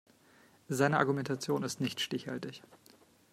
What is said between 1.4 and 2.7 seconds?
ist nicht stichhaltig.